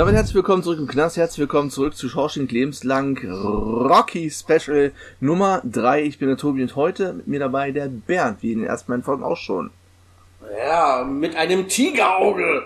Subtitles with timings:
[0.00, 5.60] Damit herzlich willkommen zurück im Knast, herzlich willkommen zurück zu Schorsching Lebenslang Rocky Special Nummer
[5.70, 6.04] 3.
[6.04, 8.90] Ich bin der Tobi und heute mit mir dabei der Bernd, wie in den ersten
[8.90, 9.68] beiden Folgen auch schon.
[10.56, 12.62] Ja, mit einem Tigerauge.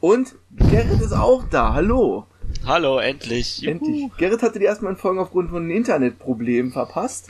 [0.00, 2.26] Und Gerrit ist auch da, hallo.
[2.66, 3.58] Hallo, endlich.
[3.58, 3.70] Juhu.
[3.70, 4.16] Endlich.
[4.18, 7.28] Gerrit hatte die ersten beiden Folgen aufgrund von Internetproblemen verpasst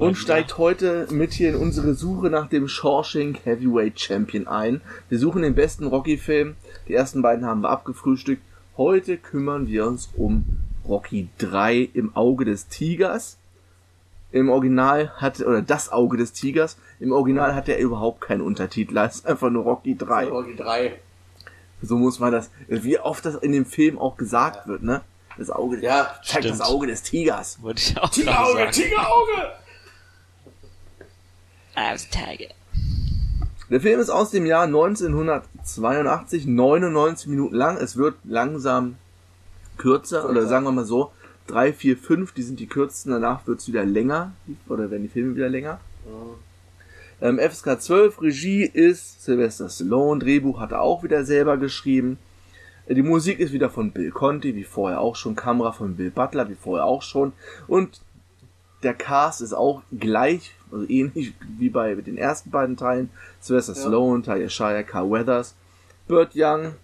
[0.00, 4.80] und steigt heute mit hier in unsere Suche nach dem Shawshank Heavyweight Champion ein.
[5.08, 6.56] Wir suchen den besten Rocky-Film.
[6.88, 8.42] Die ersten beiden haben wir abgefrühstückt.
[8.76, 10.44] Heute kümmern wir uns um
[10.86, 13.38] Rocky 3 im Auge des Tigers.
[14.32, 18.96] Im Original hat, oder das Auge des Tigers, im Original hat er überhaupt keinen Untertitel,
[18.98, 20.26] es ist einfach nur Rocky 3.
[20.26, 20.98] Rocky 3.
[21.82, 24.66] So muss man das, wie oft das in dem Film auch gesagt ja.
[24.66, 25.02] wird, ne?
[25.38, 27.60] Das Auge, ja, zeigt das Auge des Tigers.
[27.62, 29.52] Wollte ich auch Tigerauge, Tigerauge!
[31.74, 32.54] As Tiger.
[33.70, 37.78] Der Film ist aus dem Jahr 1982, 99 Minuten lang.
[37.78, 38.96] Es wird langsam
[39.78, 41.12] kürzer, oder sagen wir mal so,
[41.46, 44.32] 3, 4, 5, die sind die kürzesten, danach wird es wieder länger,
[44.68, 45.80] oder werden die Filme wieder länger.
[46.06, 47.28] Ja.
[47.28, 52.18] Ähm, FSK 12, Regie ist Sylvester Stallone, Drehbuch hat er auch wieder selber geschrieben.
[52.86, 56.50] Die Musik ist wieder von Bill Conti, wie vorher auch schon, Kamera von Bill Butler,
[56.50, 57.32] wie vorher auch schon.
[57.66, 58.02] Und
[58.84, 63.10] der Cast ist auch gleich also ähnlich wie bei den ersten beiden Teilen.
[63.40, 63.80] Sylvester ja.
[63.80, 65.54] Stallone, Talia Shire, Carl Weathers,
[66.08, 66.74] Burt Young,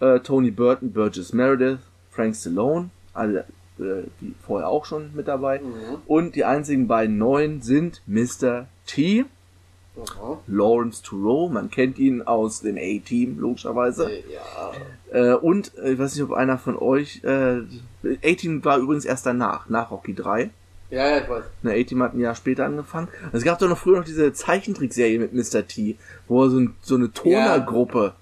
[0.00, 3.44] äh, Tony Burton, Burgess Meredith, Frank Stallone, alle
[3.78, 5.60] äh, die vorher auch schon mit dabei.
[5.60, 5.98] Mhm.
[6.06, 8.66] Und die einzigen beiden neuen sind Mr.
[8.86, 9.26] T,
[9.96, 10.38] Aha.
[10.46, 14.10] Lawrence Thoreau, man kennt ihn aus dem A-Team, logischerweise.
[14.10, 15.32] Äh, ja.
[15.32, 17.62] Äh, und äh, ich weiß nicht, ob einer von euch, äh,
[18.04, 20.50] A-Team war übrigens erst danach, nach Rocky 3.
[20.90, 21.44] Ja, ja, ich weiß.
[21.62, 23.08] Na, A-Team hat ein Jahr später angefangen.
[23.32, 25.66] Es gab doch noch früher noch diese Zeichentrickserie mit Mr.
[25.66, 25.96] T,
[26.26, 28.14] wo er so, ein, so eine Tonergruppe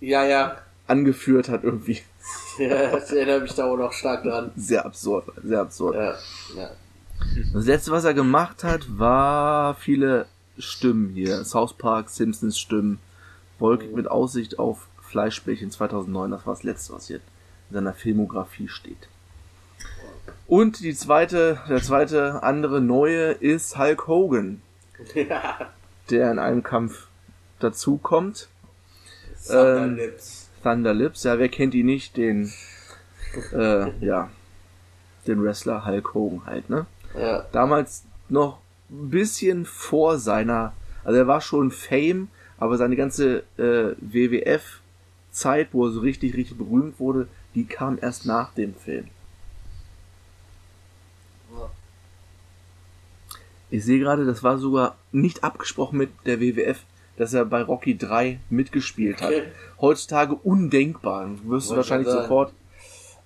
[0.00, 0.24] ja.
[0.24, 0.56] ja, ja.
[0.86, 2.00] angeführt hat irgendwie.
[2.58, 4.50] Ja, das erinnert mich da auch noch stark dran.
[4.56, 5.94] Sehr absurd, sehr absurd.
[5.94, 6.14] Ja,
[6.56, 6.70] ja.
[7.52, 10.26] Das letzte, was er gemacht hat, war viele
[10.58, 11.44] Stimmen hier.
[11.44, 12.98] South Park, Simpsons Stimmen,
[13.58, 13.94] Wolke mhm.
[13.94, 17.20] mit Aussicht auf Fleischbällchen 2009, das war das letzte, was hier
[17.70, 19.08] in seiner Filmografie steht.
[20.46, 24.62] Und die zweite, der zweite andere neue ist Hulk Hogan.
[25.14, 25.70] Ja.
[26.10, 27.08] Der in einem Kampf
[27.58, 28.48] dazukommt.
[29.46, 30.48] Thunderlips.
[30.48, 32.16] Ähm, Thunderlips, ja, wer kennt ihn nicht?
[32.16, 32.52] Den,
[33.52, 34.30] äh, ja,
[35.26, 36.86] den Wrestler Hulk Hogan halt, ne?
[37.18, 37.46] Ja.
[37.52, 38.58] Damals noch
[38.90, 40.72] ein bisschen vor seiner,
[41.04, 46.56] also er war schon Fame, aber seine ganze äh, WWF-Zeit, wo er so richtig, richtig
[46.56, 49.08] berühmt wurde, die kam erst nach dem Film.
[53.70, 56.78] Ich sehe gerade, das war sogar nicht abgesprochen mit der WWF,
[57.16, 59.32] dass er bei Rocky 3 mitgespielt hat.
[59.80, 61.26] Heutzutage undenkbar.
[61.26, 62.52] Du wirst du wahrscheinlich sofort.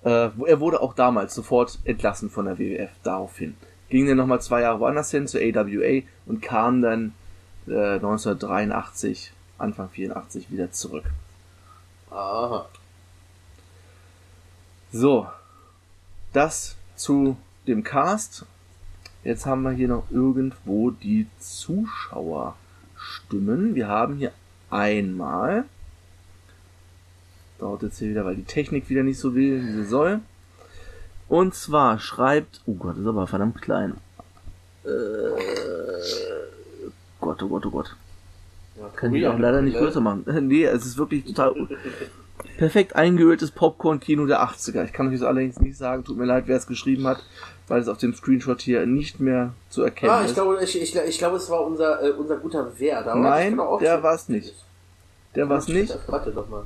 [0.03, 3.55] Äh, er wurde auch damals sofort entlassen von der WWF daraufhin.
[3.89, 7.13] Ging dann nochmal zwei Jahre woanders hin zur AWA und kam dann
[7.67, 11.03] äh, 1983, Anfang 84 wieder zurück.
[12.09, 12.67] Aha.
[14.91, 15.27] So,
[16.33, 17.37] das zu
[17.67, 18.45] dem Cast
[19.23, 23.75] Jetzt haben wir hier noch irgendwo die Zuschauerstimmen.
[23.75, 24.33] Wir haben hier
[24.69, 25.63] einmal.
[27.59, 30.19] Dauert jetzt hier wieder, weil die Technik wieder nicht so will, wie sie soll.
[31.29, 32.61] Und zwar schreibt.
[32.65, 33.93] Oh Gott, ist aber verdammt klein.
[34.83, 34.89] Äh,
[37.19, 37.95] Gott, oh Gott, oh Gott.
[38.79, 40.25] Ja, Kann ich auch leider nicht größer machen.
[40.47, 41.53] nee, es ist wirklich total
[42.57, 44.85] perfekt eingeöltes Popcorn-Kino der 80er.
[44.85, 46.03] Ich kann euch das allerdings nicht sagen.
[46.03, 47.23] Tut mir leid, wer es geschrieben hat
[47.71, 50.93] weil es auf dem Screenshot hier nicht mehr zu erkennen ah, ich Glaube, ich, ich,
[50.93, 53.15] ich glaube, es war unser, äh, unser guter Werder.
[53.15, 54.53] Nein, der war es nicht.
[55.35, 55.97] Der war es nicht.
[56.07, 56.65] Warte doch mal.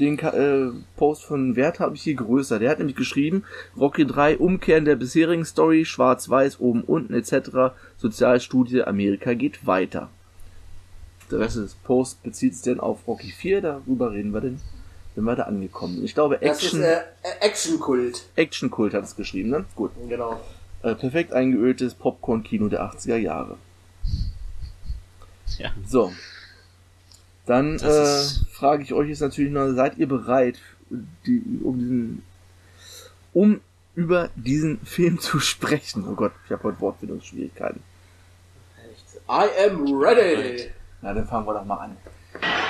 [0.00, 2.58] Den äh, Post von Wert habe ich hier größer.
[2.58, 3.44] Der hat nämlich geschrieben,
[3.76, 7.74] Rocky 3 Umkehren der bisherigen Story, schwarz-weiß, oben, unten etc.
[7.98, 10.08] Sozialstudie Amerika geht weiter.
[11.30, 14.60] Der Rest des Posts bezieht sich denn auf Rocky 4, darüber reden wir denn
[15.18, 16.04] sind wir da angekommen.
[16.04, 16.80] Ich glaube, Action.
[16.80, 18.24] Das ist äh, Action-Kult.
[18.36, 19.64] Action-Kult hat es geschrieben, ne?
[19.74, 19.90] Gut.
[20.08, 20.40] Genau.
[20.84, 23.56] Äh, perfekt eingeöltes Popcorn-Kino der 80er Jahre.
[25.58, 25.72] Ja.
[25.84, 26.12] So.
[27.46, 28.22] Dann äh,
[28.52, 30.60] frage ich euch jetzt natürlich noch, seid ihr bereit,
[31.26, 32.22] die, um diesen,
[33.32, 33.60] um
[33.96, 36.06] über diesen Film zu sprechen?
[36.08, 37.82] Oh Gott, ich habe heute Wortfindungsschwierigkeiten.
[39.28, 40.70] I am ready.
[41.02, 41.96] Na, dann fangen wir doch mal an.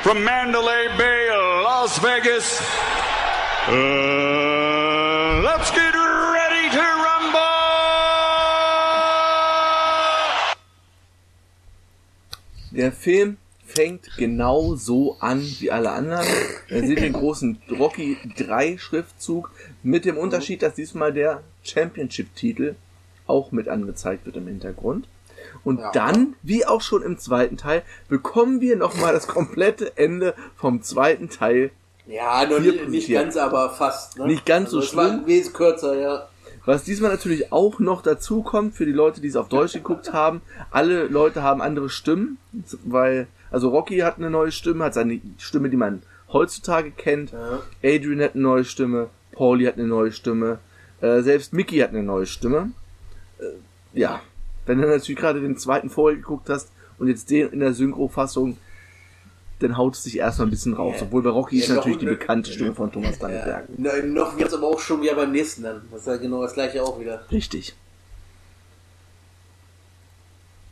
[0.03, 1.29] From Mandalay Bay,
[1.65, 2.63] Las Vegas.
[3.67, 7.41] Uh, let's get ready to rumble!
[12.71, 16.27] Der Film fängt genau so an wie alle anderen.
[16.69, 19.51] Er sieht den großen Rocky 3 Schriftzug
[19.83, 22.77] mit dem Unterschied, dass diesmal der Championship-Titel
[23.27, 25.09] auch mit angezeigt wird im Hintergrund.
[25.65, 25.91] Und Ja.
[25.93, 31.29] dann, wie auch schon im zweiten Teil, bekommen wir nochmal das komplette Ende vom zweiten
[31.31, 31.71] Teil.
[32.07, 34.19] Ja, nur nicht, nicht ganz, aber fast.
[34.19, 34.27] Ne?
[34.27, 35.27] Nicht ganz so es war schlimm.
[35.27, 36.29] Wesentlich kürzer, ja.
[36.65, 40.13] Was diesmal natürlich auch noch dazu kommt, für die Leute, die es auf Deutsch geguckt
[40.13, 42.39] haben, alle Leute haben andere Stimmen,
[42.85, 46.03] weil, also Rocky hat eine neue Stimme, hat seine Stimme, die man
[46.33, 47.33] heutzutage kennt.
[47.33, 47.61] Ja.
[47.83, 50.59] Adrian hat eine neue Stimme, Paulie hat eine neue Stimme,
[51.01, 52.73] äh, selbst Mickey hat eine neue Stimme.
[53.39, 53.45] Äh,
[53.99, 54.21] ja,
[54.69, 58.59] wenn du natürlich gerade den zweiten vorher geguckt hast und jetzt den in der Synchro-Fassung,
[59.61, 60.97] dann haut es sich erstmal ein bisschen raus.
[60.99, 61.03] Ja.
[61.07, 63.67] Obwohl bei Rocky Ja, ist natürlich die bekannte Stimme von Thomas Danneberg.
[63.77, 65.83] Ja, ne, noch wird's aber auch schon wieder beim nächsten dann.
[65.91, 67.25] Das ist ja genau das gleiche auch wieder.
[67.33, 67.75] Richtig.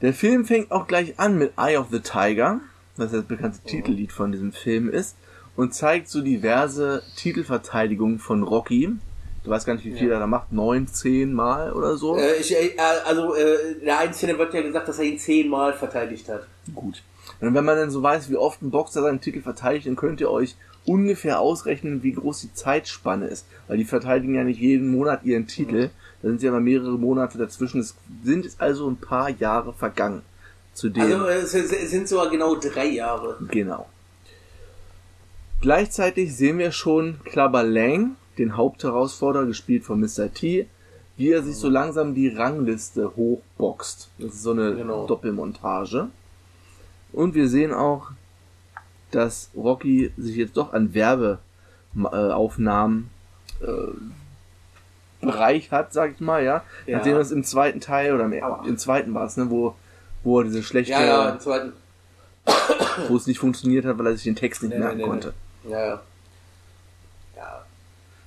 [0.02, 2.60] Der Film fängt auch gleich an mit Eye of the Tiger,
[2.96, 5.16] was das bekannte Titellied von diesem Film ist,
[5.56, 8.90] und zeigt so diverse Titelverteidigungen von Rocky.
[9.46, 10.14] Du weißt gar nicht, wie viel Ja.
[10.14, 12.16] er da macht, neun, zehn Mal oder so.
[12.16, 12.72] Äh, ich, äh,
[13.04, 16.48] also äh, in der einen Szene wird ja gesagt, dass er ihn zehnmal verteidigt hat.
[16.74, 17.04] Gut.
[17.40, 20.20] Und wenn man dann so weiß, wie oft ein Boxer seinen Titel verteidigt, dann könnt
[20.20, 23.46] ihr euch ungefähr ausrechnen, wie groß die Zeitspanne ist.
[23.68, 25.90] Weil die verteidigen ja nicht jeden Monat ihren Titel.
[26.22, 27.80] Da sind ja immer mehrere Monate dazwischen.
[27.80, 27.94] Es
[28.24, 30.22] sind also ein paar Jahre vergangen.
[30.74, 31.02] Zu dem.
[31.22, 33.38] Also es, es sind sogar genau drei Jahre.
[33.48, 33.86] Genau.
[35.60, 40.32] Gleichzeitig sehen wir schon Clubber Lang, den Hauptherausforderer, gespielt von Mr.
[40.32, 40.66] T,
[41.16, 44.08] wie er sich so langsam die Rangliste hochboxt.
[44.18, 45.06] Das ist so eine Genau.
[45.06, 46.08] Doppelmontage.
[47.12, 48.10] Und wir sehen auch,
[49.10, 50.92] dass Rocky sich jetzt doch an
[51.94, 53.08] Werbeaufnahmen
[53.62, 56.62] äh, bereichert, sag ich mal, ja.
[56.86, 56.98] Ja.
[56.98, 58.32] Nachdem das im zweiten Teil oder im,
[58.66, 59.74] im zweiten war es, ne, wo,
[60.22, 61.72] wo er diese schlechte Ja, ja, im zweiten.
[63.08, 65.08] wo es nicht funktioniert hat, weil er sich den Text nicht Nee, merken nee, nee,
[65.08, 65.32] konnte.
[65.68, 65.86] Ja.
[65.86, 66.02] Ja.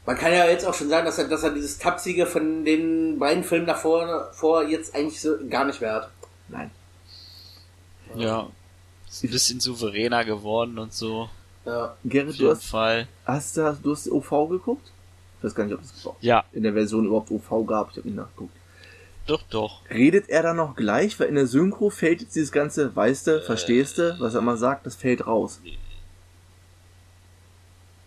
[0.09, 3.19] Man kann ja jetzt auch schon sagen, dass er, dass er dieses Tapsige von den
[3.19, 6.09] beiden Filmen davor vor jetzt eigentlich so gar nicht mehr hat.
[6.47, 6.71] Nein.
[8.15, 8.47] Ja.
[9.07, 11.29] Ist ein bisschen souveräner geworden und so.
[11.63, 11.95] Ja.
[12.03, 13.07] Gerrit, du hast, Fall.
[13.23, 14.91] hast, du- du hast OV geguckt?
[15.37, 17.91] Ich weiß gar nicht, ob es Ja, in der Version überhaupt OV gab.
[17.91, 18.53] Ich habe nicht nachgeguckt.
[19.27, 19.81] doch, doch.
[19.91, 21.19] Redet er da noch gleich?
[21.19, 24.57] Weil in der Synchro fällt jetzt dieses ganze, weißt du, verstehst du, was er immer
[24.57, 25.59] sagt, das fällt raus.
[25.63, 25.69] Ah,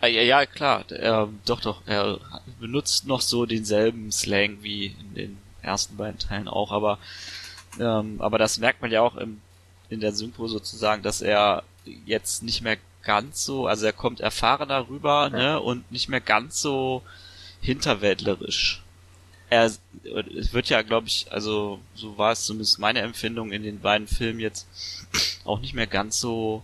[0.07, 0.85] ja, ja, klar.
[0.91, 1.83] Er, doch, doch.
[1.87, 2.19] Er
[2.61, 6.99] benutzt noch so denselben Slang wie in den ersten beiden Teilen auch, aber
[7.81, 9.41] ähm, aber das merkt man ja auch im,
[9.89, 11.63] in der Synchro sozusagen, dass er
[12.05, 16.61] jetzt nicht mehr ganz so, also er kommt erfahrener rüber, ne, und nicht mehr ganz
[16.61, 17.03] so
[17.61, 18.83] hinterwäldlerisch.
[19.51, 23.81] Er, es wird ja, glaube ich, also so war es zumindest meine Empfindung in den
[23.81, 24.67] beiden Filmen jetzt
[25.45, 26.63] auch nicht mehr ganz so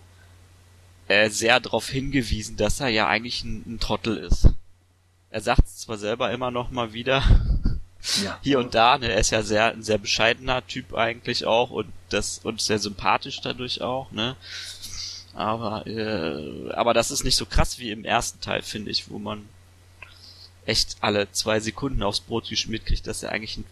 [1.09, 4.47] äh, sehr darauf hingewiesen, dass er ja eigentlich ein, ein Trottel ist.
[5.31, 7.23] Er sagt es zwar selber immer noch mal wieder,
[8.23, 8.39] Ja.
[8.41, 11.87] hier und da, ne, er ist ja sehr, ein sehr bescheidener Typ eigentlich auch und
[12.07, 14.37] das, und sehr sympathisch dadurch auch, ne.
[15.33, 19.19] Aber, äh, aber das ist nicht so krass wie im ersten Teil, finde ich, wo
[19.19, 19.43] man
[20.65, 23.65] echt alle zwei Sekunden aufs Brot geschmiert kriegt, dass er eigentlich ein,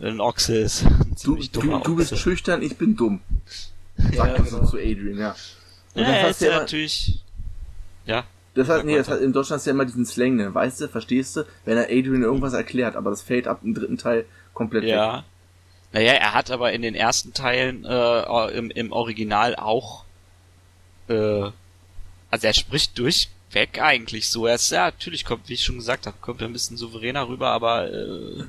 [0.00, 0.84] ein Ochse ist.
[0.84, 3.20] Ein Du, du, du bist schüchtern, ich bin dumm.
[4.16, 4.70] Sagt Ja, er so genau.
[4.70, 5.36] zu Adrian, ja.
[5.94, 7.20] Und Ja, das hast ist du ja immer- natürlich,
[8.06, 10.54] ja, Das hat, nee, das hat, in Deutschland hast du ja immer diesen Slang, ne?
[10.54, 13.98] weißt du, verstehst du, wenn er Adrian irgendwas erklärt, aber das fällt ab im dritten
[13.98, 14.90] Teil komplett weg.
[14.90, 15.24] Ja.
[15.92, 20.04] Naja, er hat aber in den ersten Teilen äh, im, im Original auch
[21.08, 21.14] äh,
[22.30, 24.46] also er spricht durchweg eigentlich so.
[24.48, 27.28] Er ist ja natürlich kommt, wie ich schon gesagt habe, kommt er ein bisschen souveräner
[27.28, 28.42] rüber, aber äh,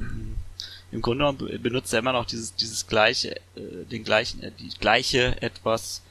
[0.95, 4.51] im Grunde genommen be- benutzt er immer noch dieses dieses gleiche, äh, den gleichen, äh,
[4.59, 6.01] die gleiche etwas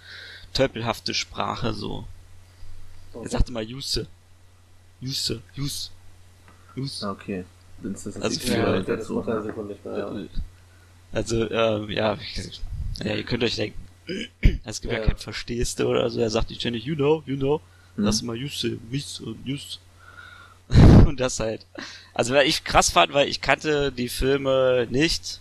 [0.53, 2.07] tölpelhafte Sprache so.
[3.15, 4.07] Er sagt immer Jusse.
[5.01, 5.91] Jusse, Jus.
[6.77, 7.03] Jus.
[7.03, 7.45] Okay.
[7.83, 9.07] Ist das Also die für- Führer Ja, das?
[9.07, 9.99] Sekunde nicht mehr.
[9.99, 10.13] Ja.
[11.13, 12.19] Also, ähm, ja,
[13.05, 13.79] ja, ihr könnt euch denken,
[14.65, 15.07] es gibt ja, Ja.
[15.07, 17.61] kein Verstehste oder so, er sagt nicht ständig, you know, you know,
[17.97, 18.05] Mhm.
[18.05, 19.81] lass mal Jusse, Miss und Jus.
[21.07, 21.67] und das halt.
[22.13, 25.41] Also, weil ich krass fand, weil ich kannte die Filme nicht.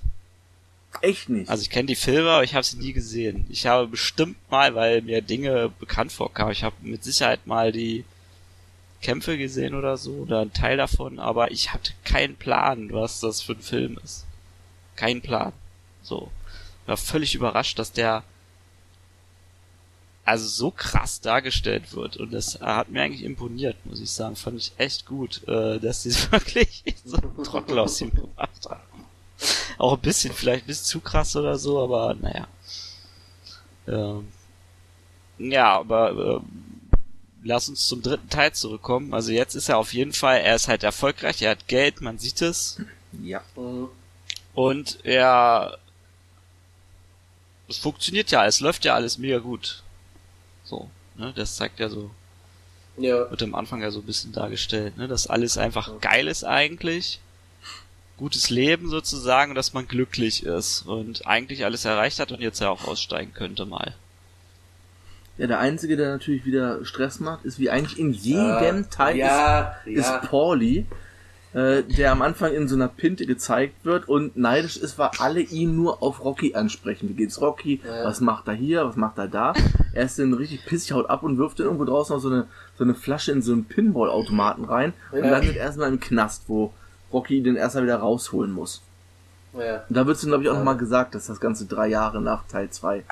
[1.01, 1.49] Echt nicht.
[1.49, 3.45] Also ich kenne die Filme, aber ich habe sie nie gesehen.
[3.49, 8.05] Ich habe bestimmt mal, weil mir Dinge bekannt vorkamen, ich habe mit Sicherheit mal die
[9.01, 13.41] Kämpfe gesehen oder so, oder einen Teil davon, aber ich hatte keinen Plan, was das
[13.41, 14.25] für ein Film ist.
[14.95, 15.51] Kein Plan.
[16.03, 16.31] So.
[16.85, 18.23] War völlig überrascht, dass der
[20.25, 24.35] also so krass dargestellt wird und das hat mir eigentlich imponiert, muss ich sagen.
[24.35, 29.05] Fand ich echt gut, äh, dass sie wirklich so einen Trottel aus ihm gemacht haben.
[29.77, 32.47] Auch ein bisschen, vielleicht ein bisschen zu krass oder so, aber naja.
[33.87, 34.27] Ähm,
[35.39, 36.39] ja, aber äh,
[37.43, 39.13] lass uns zum dritten Teil zurückkommen.
[39.13, 42.17] Also jetzt ist er auf jeden Fall, er ist halt erfolgreich, er hat Geld, man
[42.17, 42.79] sieht es.
[43.21, 43.41] ja.
[44.53, 45.79] Und er
[47.67, 49.82] es funktioniert ja, es läuft ja alles mega gut.
[50.63, 52.09] So, ne, das zeigt ja so,
[52.97, 53.29] Ja.
[53.29, 57.19] wird am Anfang ja so ein bisschen dargestellt, ne, dass alles einfach geil ist eigentlich.
[58.17, 62.61] Gutes Leben sozusagen, und dass man glücklich ist und eigentlich alles erreicht hat und jetzt
[62.61, 63.95] ja auch aussteigen könnte mal.
[65.39, 69.17] Ja, der Einzige, der natürlich wieder Stress macht, ist wie eigentlich in jedem Äh, Teil
[69.17, 70.17] ja, ist, ist ja.
[70.19, 70.85] Pauli,
[71.53, 75.39] äh, der am Anfang in so einer Pinte gezeigt wird und neidisch ist, weil alle
[75.41, 77.09] ihn nur auf Rocky ansprechen.
[77.09, 77.81] Wie geht's Rocky?
[77.85, 78.05] Ja.
[78.05, 78.85] Was macht er hier?
[78.85, 79.53] Was macht er da?
[79.95, 82.47] Er ist dann richtig pissig, haut ab und wirft dann irgendwo draußen noch so eine,
[82.79, 85.29] so eine Flasche in so einen Pinball-Automaten rein und Ja.
[85.29, 86.73] landet erstmal im Knast, wo
[87.13, 88.81] Rocky den erstmal wieder rausholen muss.
[89.55, 89.83] Ja.
[89.87, 90.57] Und da wird es glaube ich, auch Ja.
[90.59, 93.03] nochmal gesagt, dass das Ganze drei Jahre nach Teil 2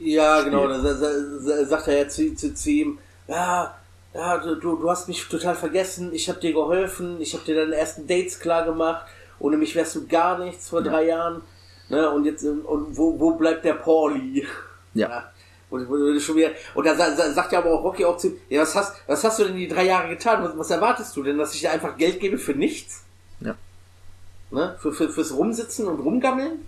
[0.00, 3.72] Ja, genau, da sa- sa- sa- sagt er ja zu, zu, zu ihm, ja,
[4.16, 7.74] ja, du, du hast mich total vergessen, ich habe dir geholfen, ich habe dir deine
[7.76, 9.06] ersten Dates klar gemacht,
[9.38, 11.42] ohne mich wärst du gar nichts vor drei Jahren,
[11.88, 14.46] ne, und jetzt, ähm, und wo, wo bleibt der Pauli?
[14.94, 15.30] Ja.
[15.68, 18.28] Und, und, schon wieder, und da sa- sa- sagt ja aber auch Rocky auch zu
[18.28, 20.42] ihm, ja, was hast, was hast du denn die drei Jahre getan?
[20.44, 23.02] Was, was erwartest du denn, dass ich dir einfach Geld gebe für nichts?
[23.40, 23.54] Ja.
[24.52, 26.60] Ne, für, für, fürs Rumsitzen und Rumgammeln?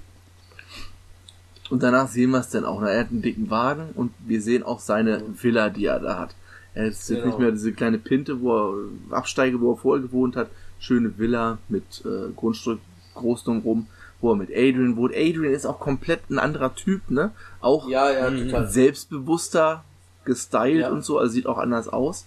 [1.71, 2.83] Und danach sehen wir es dann auch.
[2.83, 6.35] Er hat einen dicken Wagen und wir sehen auch seine Villa, die er da hat.
[6.79, 7.27] Er ist jetzt Genau.
[7.27, 8.75] nicht mehr diese kleine Pinte, wo er
[9.11, 10.49] Absteige, wo er vorher gewohnt hat.
[10.79, 12.79] Schöne Villa mit äh, Grundstück
[13.15, 13.87] groß drumherum,
[14.21, 15.13] wo er mit Adrian wohnt.
[15.13, 17.33] Adrian ist auch komplett ein anderer Typ, ne?
[17.61, 18.69] Auch Ja, ja, total.
[18.69, 19.85] selbstbewusster,
[20.25, 20.91] gestylt Ja.
[20.91, 22.27] und so, also sieht auch anders aus.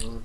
[0.00, 0.18] Mhm.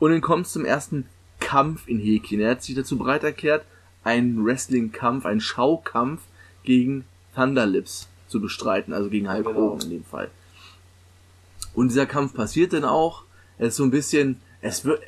[0.00, 1.06] Und dann kommt es zum ersten
[1.38, 2.40] Kampf in Häkchen.
[2.40, 3.64] Er hat sich dazu bereit erklärt,
[4.02, 6.22] einen Wrestling-Kampf, einen Schaukampf
[6.64, 7.04] gegen
[7.36, 9.58] Thunderlips zu bestreiten, also gegen Hulk Genau.
[9.60, 10.30] Hogan in dem Fall.
[11.74, 13.22] Und dieser Kampf passiert dann auch.
[13.58, 15.00] Es ist so ein bisschen, es wird,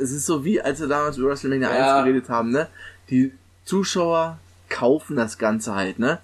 [0.00, 1.96] es ist so wie, als wir damals über WrestleMania Ja.
[1.98, 2.68] 1 geredet haben, ne?
[3.10, 3.32] Die
[3.64, 4.38] Zuschauer
[4.68, 6.18] kaufen das Ganze halt, ne?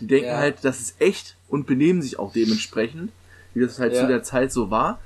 [0.00, 0.38] Die denken Ja.
[0.38, 3.10] halt, das ist echt und benehmen sich auch dementsprechend,
[3.54, 4.00] wie das halt Ja.
[4.02, 4.98] zu der Zeit so war.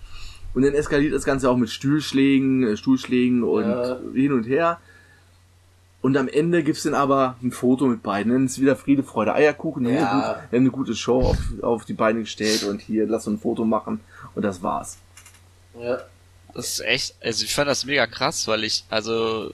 [0.55, 3.99] Und dann eskaliert das Ganze auch mit Stuhlschlägen, äh, Stuhlschlägen und Ja.
[4.15, 4.79] hin und her.
[6.01, 8.31] Und am Ende gibt's dann aber ein Foto mit beiden.
[8.33, 9.85] Dann ist wieder Friede, Freude, Eierkuchen.
[9.87, 10.01] Wir Ja.
[10.07, 13.07] haben eine gute- wir haben eine gute Show auf, auf die Beine gestellt und hier,
[13.07, 14.01] lass uns ein Foto machen.
[14.35, 14.99] Und das war's.
[15.79, 16.03] Ja.
[16.55, 19.53] Das ist echt, also ich fand das mega krass, weil ich, also,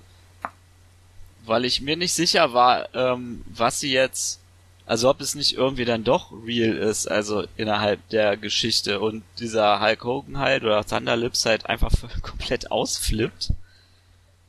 [1.46, 4.38] weil ich mir nicht sicher war, ähm, was sie jetzt,
[4.84, 9.80] also ob es nicht irgendwie dann doch real ist, also innerhalb der Geschichte und dieser
[9.80, 11.90] Hulk Hogan halt oder Thunder Lips halt einfach
[12.22, 13.52] komplett ausflippt.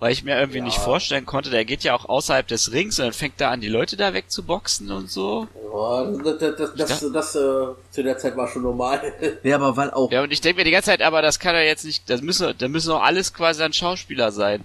[0.01, 0.63] Weil ich mir irgendwie Ja.
[0.63, 3.61] nicht vorstellen konnte, der geht ja auch außerhalb des Rings und dann fängt er an,
[3.61, 5.47] die Leute da wegzuboxen und so.
[5.73, 7.39] Ja, das, das, das, das, das äh,
[7.91, 8.99] zu der Zeit war schon normal.
[9.43, 11.53] Ja, aber weil auch, Ja, und ich denke mir die ganze Zeit, aber das kann
[11.53, 14.63] er jetzt nicht, das müssen, da müssen auch alles quasi dann Schauspieler sein.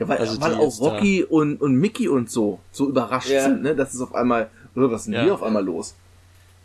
[0.00, 3.44] ja, weil, also weil auch da- Rocky und, und Mickey und so, so überrascht Ja.
[3.44, 3.76] sind, ne?
[3.76, 5.22] Das ist auf einmal, oder was ist denn Ja.
[5.22, 5.94] hier auf einmal los?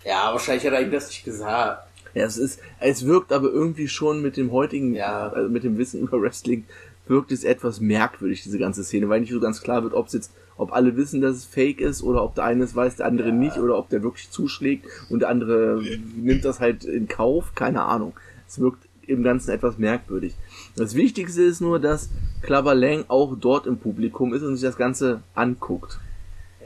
[0.03, 1.83] ja, wahrscheinlich hat er ihm das nicht gesagt.
[2.15, 5.27] Ja, es ist, es wirkt aber irgendwie schon mit dem heutigen, Ja.
[5.29, 6.65] also mit dem Wissen über Wrestling,
[7.09, 10.13] wirkt es etwas merkwürdig, diese ganze Szene, weil nicht so ganz klar wird, ob es
[10.13, 13.07] jetzt, ob alle wissen, dass es fake ist, oder ob der eine es weiß, der
[13.07, 13.33] andere Ja.
[13.35, 15.81] nicht, oder ob der wirklich zuschlägt und der andere
[16.15, 18.13] nimmt das halt in Kauf, keine Ahnung.
[18.47, 20.35] Es wirkt im Ganzen etwas merkwürdig.
[20.75, 22.09] Das Wichtigste ist nur, dass
[22.43, 25.99] Clubber Lang auch dort im Publikum ist und sich das Ganze anguckt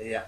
[0.07, 0.21] Ja.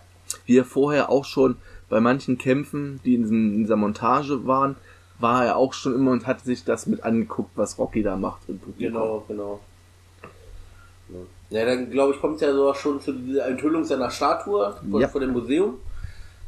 [0.46, 1.58] wie er vorher auch schon
[1.90, 4.76] bei manchen Kämpfen, die in, diesem, in dieser Montage waren,
[5.20, 8.42] war er auch schon immer und hat sich das mit angeguckt, was Rocky da macht
[8.48, 8.94] im Publikum.
[8.94, 9.60] Genau, genau.
[11.50, 15.02] Ja, dann glaube ich, kommt es ja so schon zu dieser Enthüllung seiner Statue vor,
[15.02, 15.08] Ja.
[15.08, 15.80] vor dem Museum,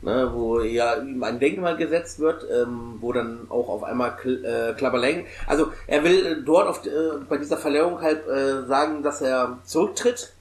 [0.01, 4.43] ne, wo ja ihm ein Denkmal gesetzt wird, ähm, wo dann auch auf einmal Kl
[4.43, 6.89] äh, Lang, also er will äh, dort auf, äh,
[7.29, 10.33] bei dieser Verleihung halt äh, sagen, dass er zurücktritt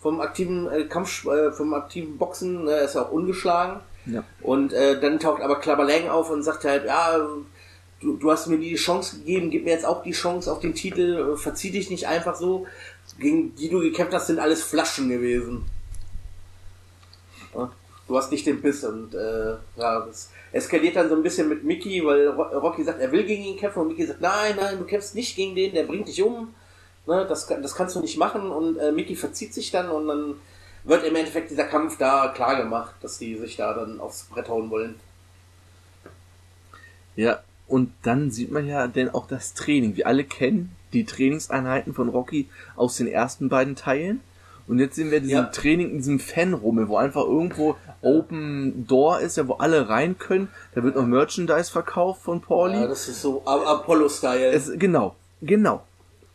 [0.00, 3.80] vom aktiven äh, Kampf, äh, vom aktiven Boxen, ne, er ist ja auch ungeschlagen.
[4.06, 4.22] Ja.
[4.40, 7.18] Und äh, dann taucht aber Clubber Lang auf und sagt halt, ja,
[8.00, 10.74] du, du hast mir die Chance gegeben, gib mir jetzt auch die Chance auf den
[10.74, 12.66] Titel, äh, verzieh dich nicht einfach so.
[13.18, 15.64] Gegen die du gekämpft hast, sind alles Flaschen gewesen.
[18.08, 21.64] Du hast nicht den Biss und äh, ja, das eskaliert dann so ein bisschen mit
[21.64, 24.78] Mickey, weil Ro- Rocky sagt, er will gegen ihn kämpfen und Mickey sagt, nein, nein,
[24.78, 26.54] du kämpfst nicht gegen den, der bringt dich um,
[27.06, 30.34] ne, das, das kannst du nicht machen und äh, Mickey verzieht sich dann und dann
[30.84, 34.48] wird im Endeffekt dieser Kampf da klar gemacht, dass die sich da dann aufs Brett
[34.48, 34.94] hauen wollen.
[37.16, 39.96] Ja, und dann sieht man ja denn auch das Training.
[39.96, 44.20] Wir alle kennen die Trainingseinheiten von Rocky aus den ersten beiden Teilen.
[44.68, 45.44] Und jetzt sehen wir diesen Ja.
[45.44, 50.48] Training in diesem Fanrummel, wo einfach irgendwo Open Door ist, ja, wo alle rein können.
[50.74, 52.74] Da wird noch Merchandise verkauft von Pauli.
[52.80, 54.76] Ja, das ist so Apollo-Style.
[54.76, 55.82] Genau, genau.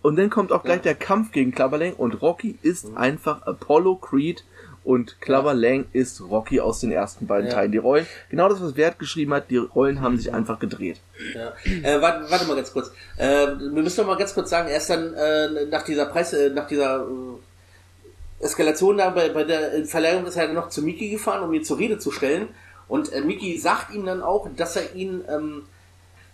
[0.01, 2.97] Und dann kommt auch gleich der Kampf gegen Clubber Lang und Rocky ist Mhm.
[2.97, 4.43] einfach Apollo Creed
[4.83, 7.53] und Clubber Lang ist Rocky aus den ersten beiden Ja.
[7.55, 7.71] Teilen.
[7.71, 10.99] Die Rollen, genau das, was Wert geschrieben hat, die Rollen haben sich einfach gedreht.
[11.35, 11.53] Ja.
[11.83, 12.91] Äh, warte, warte mal ganz kurz.
[13.17, 16.49] Äh, wir müssen noch mal ganz kurz sagen, erst dann äh, nach dieser Preis, äh,
[16.49, 21.09] nach dieser äh, Eskalation da bei, bei der Verleihung ist er dann noch zu Miki
[21.09, 22.47] gefahren, um ihn zur Rede zu stellen.
[22.87, 25.63] Und äh, Miki sagt ihm dann auch, dass er ihn, ähm,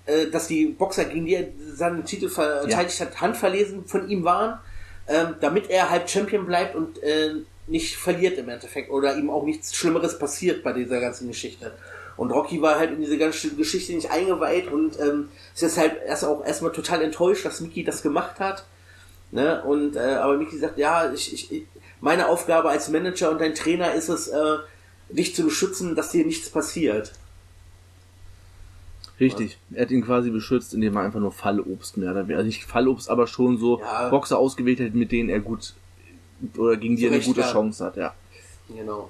[0.05, 4.57] äh, dass die Boxer, gegen die er seinen Titel verteidigt hat, handverlesen von ihm waren,
[5.09, 6.97] ähm, damit er halt Champion bleibt und
[7.67, 11.73] nicht verliert im Endeffekt oder ihm auch nichts Schlimmeres passiert bei dieser ganzen Geschichte.
[12.15, 16.25] Und Rocky war halt in diese ganze Geschichte nicht eingeweiht und ähm, ist deshalb erst
[16.25, 18.65] auch erstmal total enttäuscht, dass Mickey das gemacht hat.
[19.31, 19.61] Ne?
[19.63, 21.63] Und äh, aber Mickey sagt, ja, ich, ich,
[22.01, 24.57] meine Aufgabe als Manager und dein Trainer ist es, äh,
[25.09, 27.13] dich zu beschützen, dass dir nichts passiert.
[29.19, 29.57] Richtig.
[29.71, 32.37] Er hat ihn quasi beschützt, indem er einfach nur Fallobst mehr oder weniger.
[32.37, 34.09] Also nicht Fallobst, aber schon so Ja.
[34.09, 35.73] Boxer ausgewählt hat, mit denen er gut
[36.57, 37.51] oder gegen die er eine gute kam.
[37.51, 38.13] Chance hat, ja.
[38.69, 39.09] Genau.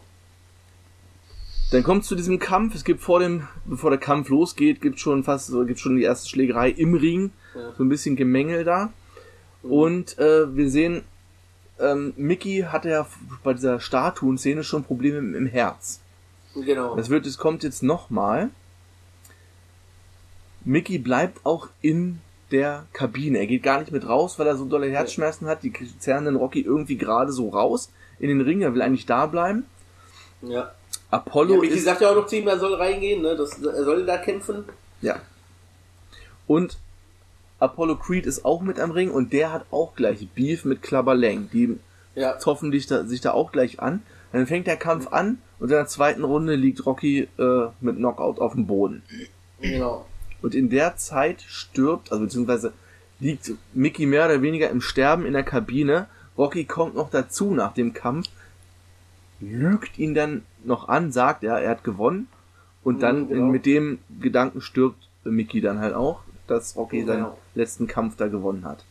[1.72, 2.75] Dann kommt es zu diesem Kampf.
[2.75, 6.29] Es gibt vor dem, bevor der Kampf losgeht, gibt schon fast, gibt schon die erste
[6.29, 7.31] Schlägerei im Ring.
[7.55, 7.74] Ja.
[7.77, 8.93] So ein bisschen Gemengel da.
[9.63, 11.03] Und äh, wir sehen,
[11.79, 13.07] ähm, Mickey hatte ja
[13.43, 16.00] bei dieser Statuen-Szene schon Probleme im, im Herz.
[16.55, 16.96] Genau.
[16.96, 18.50] Das wird, es kommt jetzt nochmal.
[20.63, 23.39] Mickey bleibt auch in der Kabine.
[23.39, 25.63] Er geht gar nicht mit raus, weil er so dolle Herzschmerzen hat.
[25.63, 28.62] Die zerren den Rocky irgendwie gerade so raus in den Ring.
[28.62, 29.65] Er will eigentlich da bleiben.
[30.41, 30.71] ja.
[31.10, 33.33] Apollo ja ist sagt ja auch noch zu ihm, er soll reingehen, ne?
[33.38, 34.65] Das, er soll da kämpfen.
[35.01, 35.21] Ja.
[36.47, 36.77] Und
[37.60, 41.15] Apollo Creed ist auch mit am Ring und der hat auch gleich Beef mit Clubber
[41.15, 41.49] Lang.
[41.53, 41.77] Die
[42.15, 42.38] Ja.
[42.39, 44.01] zoffen dich da, sich da auch gleich an.
[44.33, 48.39] Dann fängt der Kampf an und in der zweiten Runde liegt Rocky äh, mit Knockout
[48.39, 49.01] auf dem Boden.
[49.62, 50.05] Genau.
[50.41, 52.73] Und in der Zeit stirbt, also beziehungsweise
[53.19, 56.08] liegt Mickey mehr oder weniger im Sterben in der Kabine.
[56.38, 58.28] Rocky kommt noch dazu nach dem Kampf,
[59.39, 62.28] lügt ihn dann noch an, sagt, ja, er hat gewonnen.
[62.84, 63.45] Und dann genau.
[63.47, 67.38] mit dem Gedanken stirbt Mickey dann halt auch, dass Rocky seinen Genau.
[67.56, 68.86] letzten Kampf da gewonnen hat.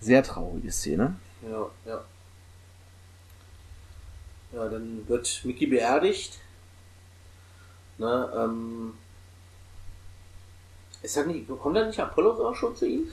[0.00, 1.16] Sehr traurige Szene.
[1.42, 2.04] Ja, ja.
[4.52, 6.38] Ja, dann wird Mickey beerdigt.
[8.02, 8.92] Ne, ähm.
[11.02, 13.04] Ist das nicht, kommt da nicht Apollo auch schon zu ihm?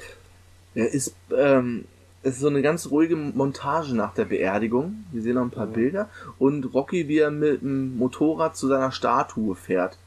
[0.75, 1.85] Er ist, ähm,
[2.21, 5.05] es ist so eine ganz ruhige Montage nach der Beerdigung.
[5.11, 6.09] Wir sehen noch ein paar Bilder.
[6.37, 9.97] Und Rocky, wie er mit dem Motorrad zu seiner Statue fährt.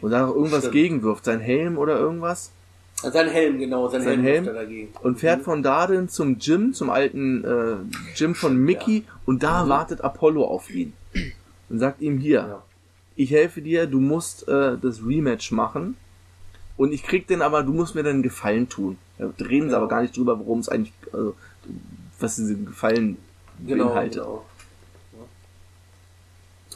[0.00, 0.72] Und da noch irgendwas Stimmt.
[0.74, 1.24] gegenwirft.
[1.24, 2.50] Sein Helm oder irgendwas.
[3.02, 4.54] Ah, Sein Helm, genau, sein, Sein Helm, Helm.
[4.56, 4.92] dagegen.
[5.02, 7.76] Und fährt von da dann zum Gym, zum alten äh,
[8.16, 9.04] Gym von Mickey.
[9.26, 10.92] Und da wartet Apollo auf ihn.
[11.68, 12.62] Und sagt ihm hier, Ja.
[13.16, 15.96] Ich helfe dir, du musst äh, das Rematch machen.
[16.76, 18.98] Und ich krieg den aber, du musst mir dann Gefallen tun.
[19.18, 19.76] Da reden sie Ja.
[19.78, 21.34] aber gar nicht drüber, worum es eigentlich, also,
[22.18, 23.16] was diese Gefallen
[23.64, 24.14] Genau, beinhaltet.
[24.22, 24.44] genau.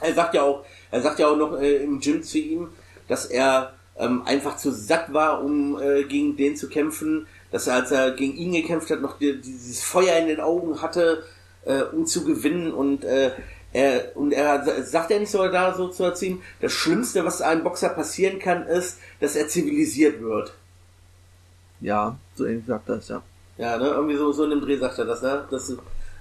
[0.01, 0.07] Ja.
[0.09, 2.69] Er sagt ja auch, er sagt ja auch noch äh, im Gym zu ihm,
[3.09, 7.75] dass er ähm, einfach zu satt war, um äh, gegen den zu kämpfen, dass er,
[7.75, 11.25] als er gegen ihn gekämpft hat, noch die, dieses Feuer in den Augen hatte,
[11.65, 13.33] äh, um zu gewinnen und äh,
[13.79, 17.41] er, und er sa- sagt er nicht sogar da so zu erziehen, das Schlimmste, was
[17.43, 20.53] einem Boxer passieren kann, ist, dass er zivilisiert wird.
[21.81, 23.23] Ja, so ähnlich sagt das, ja.
[23.57, 25.47] Ja, ne, irgendwie so, so in dem Dreh sagt er das, ne?
[25.51, 25.73] Das,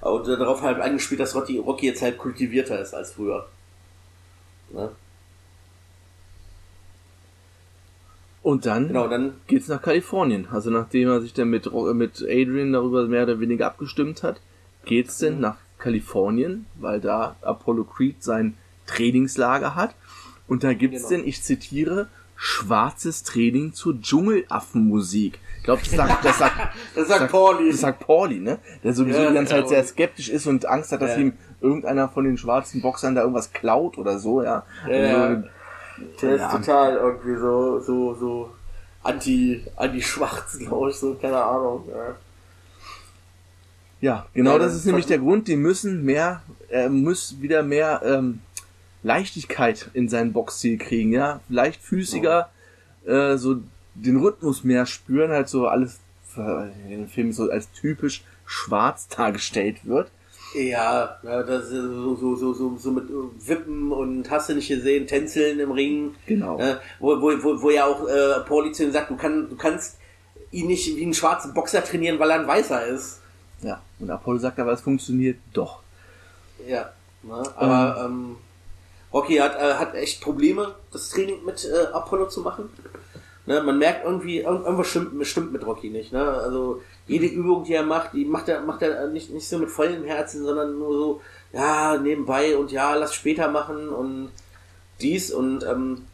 [0.01, 3.47] und darauf halt eingespielt, dass Rocky, Rocky jetzt halt kultivierter ist als früher.
[4.71, 4.89] Ne?
[8.43, 10.47] Und dann Genau, dann, geht's nach Kalifornien.
[10.51, 14.39] Also nachdem er sich dann mit, mit Adrian darüber mehr oder weniger abgestimmt hat,
[14.85, 19.95] geht's denn nach Kalifornien, weil da Apollo Creed sein Trainingslager hat.
[20.47, 21.09] Und da gibt's Genau.
[21.21, 25.39] denn, ich zitiere, schwarzes Training zur Dschungelaffenmusik.
[25.57, 26.55] Ich glaube, das sagt, das sagt,
[26.95, 27.71] das sagt Pauli.
[27.71, 28.59] Das sagt Pauli, ne?
[28.83, 31.17] Der sowieso Ja, die ganze Zeit sagt sehr skeptisch ist und Angst hat, dass Ja.
[31.23, 34.63] ihm irgendeiner von den schwarzen Boxern da irgendwas klaut oder so, ja.
[34.87, 35.43] Ja, Also,
[36.21, 38.49] Der ist total irgendwie so, so, so
[39.03, 41.83] anti, anti-schwarz, glaube ich, so, keine Ahnung.
[41.89, 42.15] Ja.
[44.01, 45.47] Ja, genau Ja, das ist nämlich der Grund.
[45.47, 48.39] Die müssen mehr, er muss wieder mehr ähm,
[49.03, 51.39] Leichtigkeit in seinen Boxstil kriegen, ja.
[51.49, 52.49] Leichtfüßiger,
[53.05, 53.57] äh, so
[53.95, 55.99] den Rhythmus mehr spüren, halt so alles
[56.37, 60.11] äh, in dem Film so als typisch schwarz dargestellt wird.
[60.55, 64.69] Ja, das ist so, so, so, so, so mit äh, Wippen und hast du nicht
[64.69, 66.15] gesehen, Tänzeln im Ring.
[66.25, 66.57] Genau.
[66.57, 66.79] Ne?
[66.99, 69.97] Wo, wo, wo, wo ja auch äh, Pauli zu ihm sagt, du, kann, du kannst
[70.51, 73.19] ihn nicht wie einen schwarzen Boxer trainieren, weil er ein Weißer ist.
[73.99, 75.79] Und Apollo sagt aber, es funktioniert doch.
[76.67, 76.91] Ja.
[77.23, 77.43] Ne?
[77.55, 78.35] Aber ähm,
[79.13, 82.69] Rocky hat, äh, hat echt Probleme, das Training mit äh, Apollo zu machen.
[83.45, 83.61] Ne?
[83.63, 86.11] Man merkt irgendwie, irgend- irgendwas stimmt, stimmt mit Rocky nicht.
[86.13, 86.21] Ne?
[86.21, 89.69] Also jede Übung, die er macht, die macht er, macht er nicht, nicht so mit
[89.71, 91.21] vollem Herzen, sondern nur so,
[91.53, 94.29] ja, nebenbei und ja, lass später machen und
[94.99, 96.05] dies und ähm,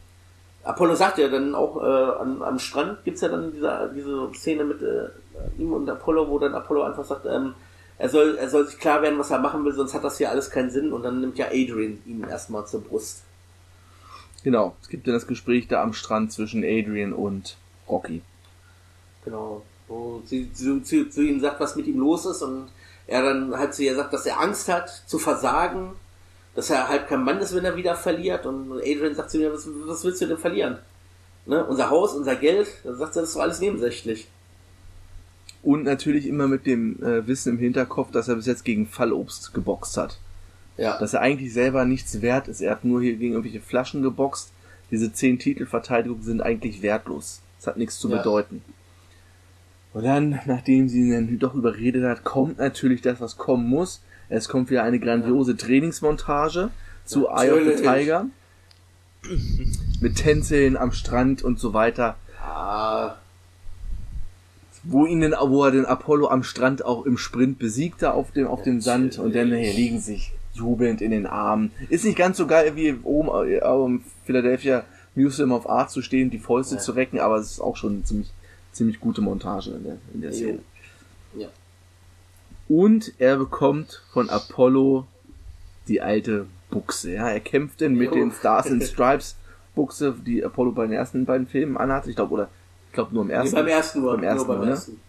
[0.62, 4.64] Apollo sagt ja dann auch äh, an, am Strand gibt's ja dann diese, diese Szene
[4.64, 5.08] mit äh,
[5.58, 7.54] ihm und Apollo, wo dann Apollo einfach sagt, ähm,
[7.98, 10.30] er soll, er soll sich klar werden, was er machen will, sonst hat das hier
[10.30, 13.22] alles keinen Sinn und dann nimmt ja Adrian ihn erstmal zur Brust.
[14.42, 14.76] Genau.
[14.82, 17.56] Es gibt ja das Gespräch da am Strand zwischen Adrian und
[17.88, 18.22] Rocky.
[19.24, 19.62] Genau.
[19.88, 22.68] Wo sie zu, zu, zu ihm sagt, was mit ihm los ist und
[23.06, 25.92] er dann halt zu ihr sagt, dass er Angst hat zu versagen,
[26.54, 29.52] dass er halt kein Mann ist, wenn er wieder verliert und Adrian sagt zu mir,
[29.52, 30.78] was, was willst du denn verlieren?
[31.46, 31.64] Ne?
[31.64, 34.28] Unser Haus, unser Geld, dann sagt er, das ist doch alles nebensächlich.
[35.64, 39.54] Und natürlich immer mit dem äh, Wissen im Hinterkopf, dass er bis jetzt gegen Fallobst
[39.54, 40.18] geboxt hat.
[40.76, 40.98] Ja.
[40.98, 42.60] Dass er eigentlich selber nichts wert ist.
[42.60, 44.52] Er hat nur hier gegen irgendwelche Flaschen geboxt.
[44.90, 47.40] Diese zehn Titelverteidigungen sind eigentlich wertlos.
[47.58, 48.18] Das hat nichts zu Ja.
[48.18, 48.62] bedeuten.
[49.94, 54.02] Und dann, nachdem sie ihn dann doch überredet hat, kommt natürlich das, was kommen muss.
[54.28, 56.70] Es kommt wieder eine grandiose Trainingsmontage
[57.04, 57.82] zu Eye of the.
[57.82, 58.26] Tiger.
[60.00, 62.16] Mit Tänzeln am Strand und so weiter.
[62.42, 63.14] Ah,
[64.84, 68.30] wo ihn denn, wo er den Apollo am Strand auch im Sprint besiegt, da auf
[68.32, 71.70] dem, auf dem Sand und dann hey, liegen sich jubelnd in den Armen.
[71.88, 76.30] Ist nicht ganz so geil wie oben äh, am Philadelphia Museum of Art zu stehen,
[76.30, 76.80] die Fäuste Ja.
[76.80, 78.30] zu recken, aber es ist auch schon eine ziemlich,
[78.72, 80.58] ziemlich gute Montage in der, in der Szene.
[81.36, 81.48] Ja.
[82.68, 85.06] Und er bekommt von Apollo
[85.88, 87.12] die alte Buchse.
[87.12, 88.14] Ja, er kämpft denn mit Jo.
[88.14, 89.36] den Stars and Stripes
[89.74, 92.06] Buchse, die Apollo bei den ersten beiden Filmen anhat.
[92.06, 92.48] Ich glaube, oder
[92.94, 93.54] glaube nur im Nee, ersten.
[93.56, 94.14] beim ersten nur.
[94.14, 94.70] Beim ersten nur beim ne?
[94.72, 95.00] ersten.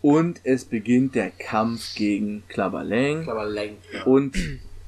[0.00, 3.28] Und es beginnt der Kampf gegen Clubber Lang.
[3.28, 3.70] Aber Lang.
[3.92, 4.04] Ja.
[4.04, 4.36] Und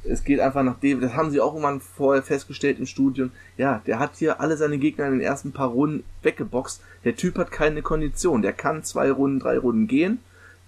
[0.04, 3.32] es geht einfach nach dem, das haben sie auch irgendwann vorher festgestellt im Studium.
[3.56, 6.80] Ja, der hat hier alle seine Gegner in den ersten paar Runden weggeboxt.
[7.04, 8.42] Der Typ hat keine Kondition.
[8.42, 10.18] Der kann zwei Runden, drei Runden gehen.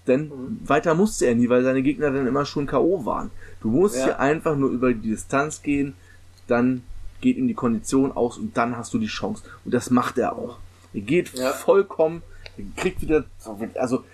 [0.08, 0.32] Denn
[0.64, 3.04] weiter musste er nie, weil seine Gegner dann immer schon K.O.
[3.06, 3.30] waren.
[3.60, 4.04] Du musst Ja.
[4.04, 5.94] hier einfach nur über die Distanz gehen,
[6.48, 6.82] dann
[7.20, 9.44] geht ihm die Kondition aus und dann hast du die Chance.
[9.64, 10.58] Und das macht er auch.
[10.94, 11.52] Er geht Ja.
[11.52, 12.22] vollkommen,
[12.58, 13.24] er kriegt wieder,
[13.76, 14.04] also,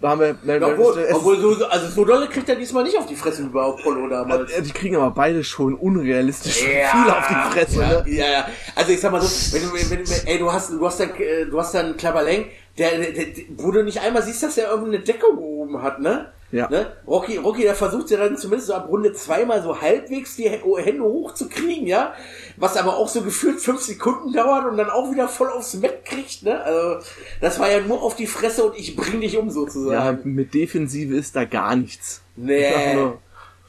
[0.00, 2.82] da haben wir, Ja, obwohl, es obwohl so, so- also so dolle kriegt er diesmal
[2.84, 4.50] nicht auf die Fresse wie bei Apollo damals.
[4.52, 8.04] äh, Die kriegen aber beide schon unrealistisch viel auf die Fresse, ja, ne?
[8.10, 8.48] ja, ja.
[8.74, 11.10] Also ich sag mal so, wenn du, wenn, wenn, ey, du hast, du hast dann,
[11.14, 14.68] äh, du hast dann Klapperleng, der, der, der, wo du nicht einmal siehst, dass er
[14.70, 16.26] irgendeine Deckung oben hat, ne?
[16.54, 16.68] Ja.
[16.70, 16.86] Ne?
[17.04, 20.62] Rocky, Rocky, der versucht ja dann zumindest so ab Runde zweimal so halbwegs die Hä-
[20.84, 22.14] Hände hochzukriegen, ja?
[22.56, 26.04] Was aber auch so gefühlt fünf Sekunden dauert und dann auch wieder voll aufs Met
[26.04, 26.62] kriegt, ne?
[26.62, 27.04] Also,
[27.40, 30.32] das war ja nur auf die Fresse und ich bring dich um Ja, sozusagen.
[30.34, 32.20] mit Defensive ist da gar nichts.
[32.36, 32.94] Nee.
[32.94, 33.18] Nur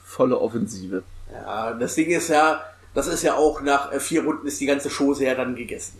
[0.03, 1.01] volle Offensive.
[1.33, 2.61] Ja, das Ding ist ja,
[2.93, 5.97] das ist ja auch nach äh, vier Runden ist die ganze Chose ja dann gegessen.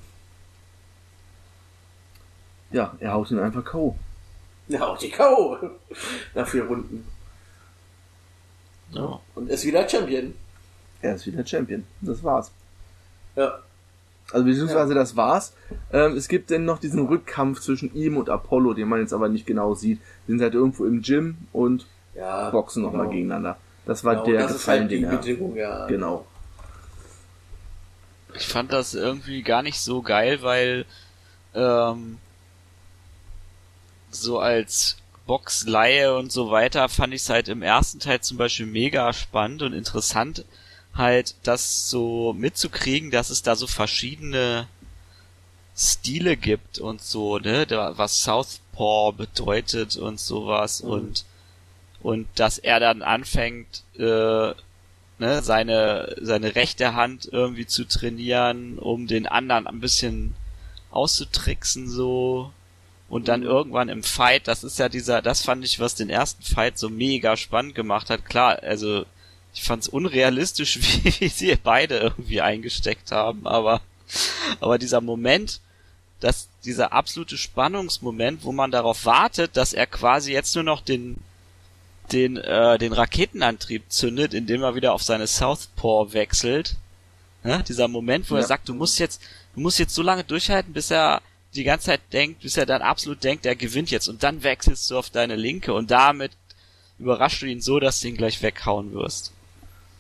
[2.72, 3.96] Ja, er haut ihn einfach K.O.
[4.68, 5.58] Ja, auch die K.O.
[6.34, 7.06] nach vier Runden.
[8.92, 9.20] Ja.
[9.36, 10.34] Und ist wieder Champion.
[11.02, 11.86] Er ist wieder Champion.
[12.02, 12.52] Das war's.
[13.36, 13.60] Ja.
[14.32, 15.54] Also beziehungsweise das war's.
[15.94, 19.30] Ähm, es gibt dann noch diesen Rückkampf zwischen ihm und Apollo, den man jetzt aber
[19.30, 20.00] nicht genau sieht.
[20.28, 22.50] Die sind halt irgendwo im Gym und Ja.
[22.50, 23.12] boxen nochmal genau.
[23.12, 23.58] gegeneinander.
[23.86, 25.18] Das war Genau, der das ist Gefallen, halt die den er...
[25.18, 25.86] Bedingung, ja.
[25.86, 26.26] Genau.
[28.34, 30.86] Ich fand das irgendwie gar nicht so geil, weil
[31.54, 32.18] ähm,
[34.22, 38.66] so als Boxleihe und so weiter fand ich es halt im ersten Teil zum Beispiel
[38.68, 40.46] mega spannend und interessant,
[40.94, 44.68] halt das so mitzukriegen, dass es da so verschiedene
[45.76, 50.90] Stile gibt und so, ne, da, was Southpaw bedeutet und sowas Mhm.
[50.90, 51.26] und
[52.02, 54.02] und dass er dann anfängt, äh,
[55.18, 60.36] ne, seine, seine rechte Hand irgendwie zu trainieren, um den anderen ein bisschen
[60.92, 62.52] auszutricksen so.
[63.08, 63.48] Und dann Mhm.
[63.48, 66.90] irgendwann im Fight, das ist ja dieser, das fand ich, was den ersten Fight so
[66.90, 68.26] mega spannend gemacht hat.
[68.26, 69.06] Klar, also
[69.54, 73.82] ich fand's unrealistisch, wie, wie sie beide irgendwie eingesteckt haben, aber,
[74.60, 75.60] aber dieser Moment,
[76.20, 81.18] dass dieser absolute Spannungsmoment, wo man darauf wartet, dass er quasi jetzt nur noch den,
[82.12, 86.76] den, äh, den Raketenantrieb zündet, indem er wieder auf seine Southpaw wechselt.
[87.44, 87.64] Ne?
[87.68, 88.42] Dieser Moment, wo Ja.
[88.42, 89.22] er sagt, du musst jetzt,
[89.54, 91.22] du musst jetzt so lange durchhalten, bis er
[91.56, 94.90] die ganze Zeit denkt, bis er dann absolut denkt, er gewinnt jetzt und dann wechselst
[94.92, 96.32] du auf deine linke und damit
[97.00, 99.32] überraschst du ihn so, dass du ihn gleich weghauen wirst.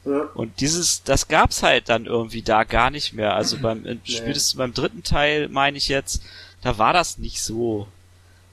[0.05, 0.29] Ja.
[0.35, 3.33] Und dieses, das gab's halt dann irgendwie da gar nicht mehr.
[3.33, 6.21] Also beim, äh, spätestens beim dritten Teil, meine ich jetzt,
[6.61, 7.87] da war das nicht so.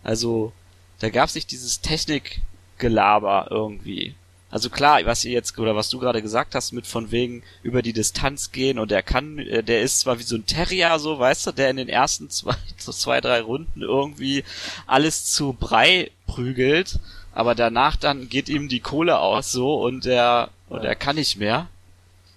[0.02, 0.52] Also,
[0.98, 4.14] da gab's nicht dieses Technikgelaber irgendwie.
[4.52, 7.80] Also klar, was ihr jetzt, oder was du gerade gesagt hast, mit von wegen über
[7.80, 11.18] die Distanz gehen und der kann, äh, der ist zwar wie so ein Terrier, so,
[11.18, 14.44] weißt du, der in den ersten zwei, so zwei, drei Runden irgendwie
[14.86, 16.98] alles zu Brei prügelt,
[17.32, 21.38] aber danach dann geht ihm die Kohle aus, so, und er, und er kann nicht
[21.38, 21.68] mehr.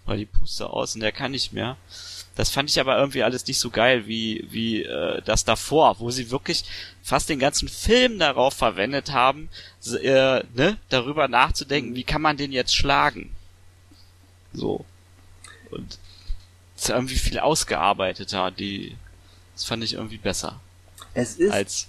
[0.08, 1.76] Oder die Puste aus und er kann nicht mehr.
[2.36, 6.12] Das fand ich aber irgendwie alles nicht so geil wie, wie äh, das davor, wo
[6.12, 6.66] sie wirklich
[7.02, 9.50] fast den ganzen Film darauf verwendet haben,
[10.02, 13.32] äh, ne, darüber nachzudenken, wie kann man den jetzt schlagen.
[14.54, 14.84] So.
[15.72, 15.98] Und
[16.76, 18.96] ist irgendwie viel ausgearbeiteter, die
[19.54, 20.60] das fand ich irgendwie besser
[21.14, 21.88] Es ist, als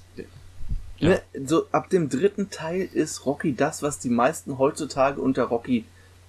[1.00, 5.85] ne, so ab dem dritten Teil ist Rocky das, was die meisten heutzutage unter Rocky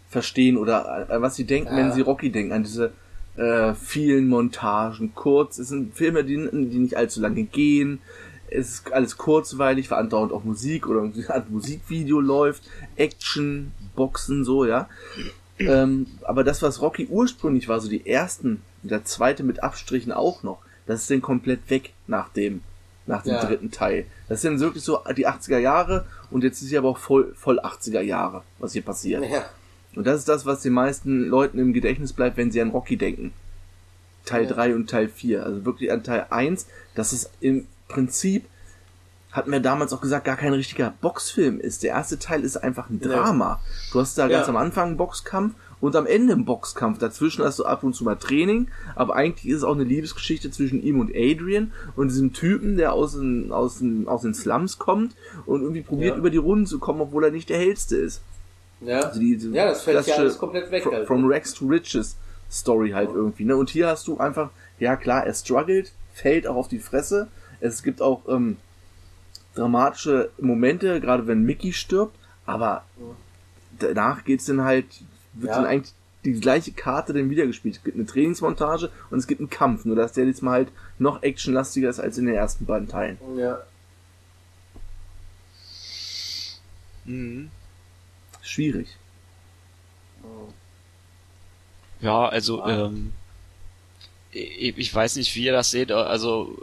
[0.09, 1.77] verstehen oder äh, was sie denken, Ja.
[1.77, 2.93] wenn sie Rocky denken, an diese
[3.37, 5.57] äh, vielen Montagen, kurz.
[5.59, 7.99] Es sind Filme, die, die nicht allzu lange gehen.
[8.49, 12.63] Es ist alles kurzweilig, weil andauernd auch Musik oder Art Musikvideo läuft,
[12.95, 14.89] Action, Boxen, so, ja.
[15.59, 20.43] Ähm, aber das, was Rocky ursprünglich war, so die ersten, der zweite mit Abstrichen auch
[20.43, 22.61] noch, das ist dann komplett weg nach dem,
[23.05, 23.43] nach dem Ja.
[23.45, 24.05] dritten Teil.
[24.29, 27.59] Das sind wirklich so die 80er Jahre und jetzt ist hier aber auch voll, voll
[27.59, 29.25] 80er Jahre, was hier passiert.
[29.29, 29.45] Ja.
[29.97, 32.97] Und das ist das, was den meisten Leuten im Gedächtnis bleibt, wenn sie an Rocky
[32.97, 33.33] denken.
[34.25, 34.49] Teil Ja.
[34.51, 35.43] 3 und Teil 4.
[35.43, 38.45] Also wirklich an Teil 1, dass es im Prinzip,
[39.31, 41.81] hatten wir damals auch gesagt, gar kein richtiger Boxfilm ist.
[41.83, 43.07] Der erste Teil ist einfach ein Ja.
[43.09, 43.59] Drama.
[43.91, 44.49] Du hast da ganz Ja.
[44.53, 46.99] am Anfang einen Boxkampf und am Ende einen Boxkampf.
[46.99, 50.51] Dazwischen hast du ab und zu mal Training, aber eigentlich ist es auch eine Liebesgeschichte
[50.51, 54.77] zwischen ihm und Adrian und diesem Typen, der aus den, aus den, aus den Slums
[54.77, 56.17] kommt und irgendwie probiert Ja.
[56.19, 58.21] über die Runden zu kommen, obwohl er nicht der hellste ist.
[58.81, 59.01] Ja.
[59.01, 60.83] Also die, die ja, das fällt ja alles komplett weg.
[60.83, 61.07] Fro- halt.
[61.07, 62.15] From Rex to Riches
[62.51, 63.43] Story halt irgendwie.
[63.45, 63.55] Ne?
[63.57, 67.27] Und hier hast du einfach, ja klar, er struggelt, fällt auch auf die Fresse.
[67.59, 68.57] Es gibt auch ähm,
[69.55, 72.83] dramatische Momente, gerade wenn Mickey stirbt, aber
[73.79, 74.85] danach geht's dann halt,
[75.33, 75.57] wird Ja.
[75.57, 77.77] dann eigentlich die gleiche Karte dann wieder gespielt.
[77.77, 80.67] Es gibt eine Trainingsmontage und es gibt einen Kampf, nur dass der jetzt mal halt
[80.99, 83.17] noch actionlastiger ist als in den ersten beiden Teilen.
[83.37, 83.59] Ja.
[87.05, 87.49] mhm.
[88.47, 88.87] Schwierig.
[92.01, 92.85] Ja, also Ah.
[92.85, 93.13] ähm,
[94.31, 95.91] ich, ich weiß nicht, wie ihr das seht.
[95.91, 96.57] Also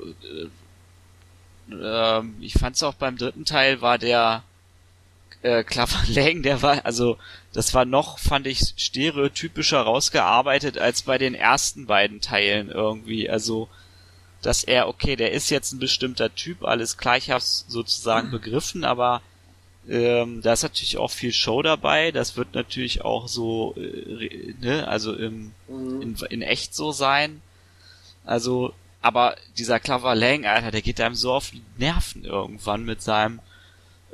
[1.70, 4.44] äh, ähm, ich fand's auch beim dritten Teil war der
[5.42, 7.18] äh, Clifford Lang, der war also
[7.52, 13.28] das war noch fand ich stereotypischer rausgearbeitet als bei den ersten beiden Teilen irgendwie.
[13.28, 13.68] Also
[14.42, 18.84] dass er okay, der ist jetzt ein bestimmter Typ, alles klar, ich hab's sozusagen begriffen,
[18.84, 19.20] aber
[19.88, 22.10] ähm, da ist natürlich auch viel Show dabei.
[22.10, 26.02] Das wird natürlich auch so, äh, ne, also im, Mhm.
[26.02, 27.42] in, in echt so sein.
[28.24, 33.02] Also, aber dieser Clover Lang, Alter, der geht einem so auf die Nerven irgendwann mit
[33.02, 33.40] seinem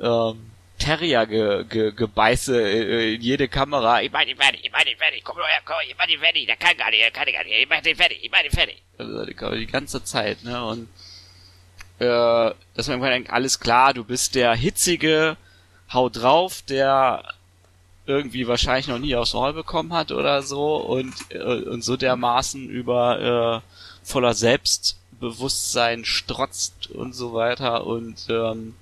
[0.00, 4.02] ähm, Terrier ge, ge, gebeiße äh, in jede Kamera.
[4.02, 6.18] Ich mach den fertig, ich mach den fertig, komm nur her, komm, ich mach den
[6.18, 8.42] fertig, der kann gar nicht, der kann gar nicht, ich mach den fertig, ich mach
[8.42, 8.83] den fertig.
[8.98, 10.88] Also, die ganze Zeit, ne, und
[11.98, 15.37] äh, dass man denkt, alles klar, du bist der hitzige,
[15.92, 17.24] hau drauf, der
[18.07, 22.68] irgendwie wahrscheinlich noch nie aufs Maul bekommen hat oder so und, äh, und so dermaßen
[22.68, 28.74] über äh, voller Selbstbewusstsein strotzt und so weiter und ähm,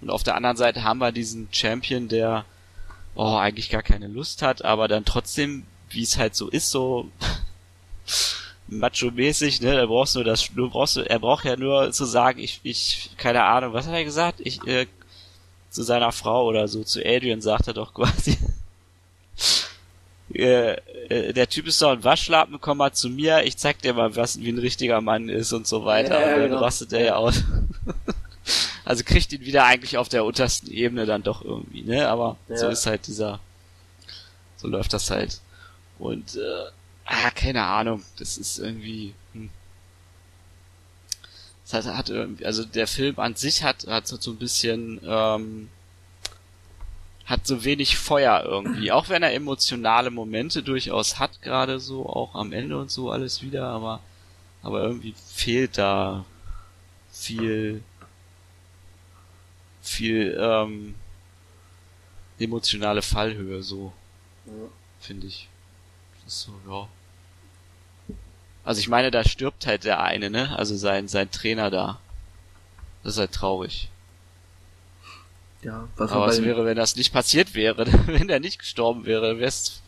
[0.00, 2.44] und auf der anderen Seite haben wir diesen Champion, der
[3.14, 7.10] oh, eigentlich gar keine Lust hat, aber dann trotzdem, wie es halt so ist, so
[8.68, 12.60] macho-mäßig, ne, da brauchst du das, du brauchst, er braucht ja nur zu sagen, ich,
[12.62, 14.40] ich, keine Ahnung, was hat er gesagt?
[14.40, 14.86] Ich, äh,
[15.76, 18.38] zu seiner Frau oder so, zu Adrian sagt er doch quasi,
[20.32, 23.92] äh, äh, der Typ ist doch ein Waschlappen, komm mal zu mir, ich zeig dir
[23.92, 26.18] mal, was, wie ein richtiger Mann ist und so weiter.
[26.18, 26.62] Ja, ja, und dann genau.
[26.62, 27.44] rastet er ja aus.
[28.86, 32.56] also kriegt ihn wieder eigentlich auf der untersten Ebene dann doch irgendwie, ne, aber Ja.
[32.56, 33.38] so ist halt dieser,
[34.56, 35.42] so läuft das halt.
[35.98, 36.70] Und, äh,
[37.04, 39.50] ah, keine Ahnung, das ist irgendwie, hm.
[41.66, 45.68] Es hat, hat irgendwie, also der Film an sich hat, hat so ein bisschen, ähm,
[47.24, 52.36] hat so wenig Feuer irgendwie, auch wenn er emotionale Momente durchaus hat, gerade so, auch
[52.36, 54.00] am Ende und so alles wieder, aber,
[54.62, 56.24] aber irgendwie fehlt da
[57.10, 57.82] viel,
[59.82, 60.94] viel, ähm,
[62.38, 63.92] emotionale Fallhöhe, so,
[64.44, 64.52] Ja.
[65.00, 65.48] finde ich.
[66.24, 66.88] Das ist so, ja.
[68.66, 70.58] Also ich meine, da stirbt halt der eine, ne?
[70.58, 72.00] Also sein, sein Trainer da.
[73.04, 73.88] Das ist halt traurig.
[75.62, 79.38] Ja, was Aber was wäre, wenn das nicht passiert wäre, wenn er nicht gestorben wäre,
[79.38, 79.82] wäre es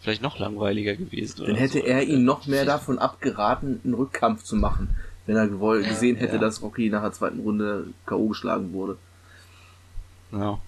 [0.00, 1.44] vielleicht noch langweiliger gewesen.
[1.44, 1.84] dann hätte so.
[1.84, 4.94] er ihn noch mehr davon abgeraten, einen Rückkampf zu machen,
[5.26, 6.40] wenn er gewollt, gesehen hätte, ja.
[6.40, 8.28] dass Rocky nach der zweiten Runde K.O.
[8.28, 8.96] geschlagen wurde.
[10.30, 10.60] Ja.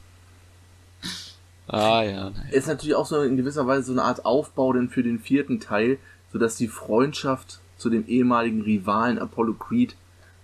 [1.69, 2.33] Ah ja.
[2.51, 5.61] Ist natürlich auch so in gewisser Weise so eine Art Aufbau denn für den vierten
[5.61, 5.99] Teil,
[6.37, 9.97] sodass die Freundschaft zu dem ehemaligen Rivalen Apollo Creed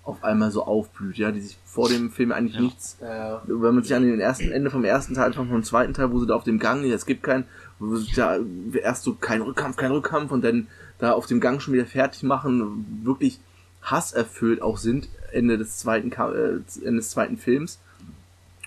[0.04, 2.62] auf einmal so aufblüht, ja, die sich vor dem Film eigentlich Ja.
[2.62, 5.92] nichts Äh, wenn man sich an den ersten Ende vom ersten Teil vom, vom zweiten
[5.92, 7.44] Teil, wo sie da auf dem Gang, es gibt keinen,
[7.78, 8.38] wo sie da
[8.72, 10.66] erst so kein Rückkampf, kein Rückkampf und dann
[10.98, 13.38] da auf dem Gang schon wieder fertig machen, wirklich
[13.82, 17.80] hasserfüllt auch sind Ende des zweiten äh, Ende des zweiten Films.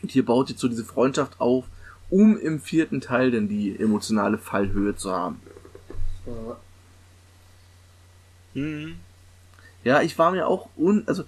[0.03, 1.65] Und hier baut jetzt so diese Freundschaft auf,
[2.11, 5.39] um im vierten Teil dann die emotionale Fallhöhe zu haben.
[8.55, 8.95] Äh, Hm.
[9.83, 11.23] Ja, ich war mir auch un, also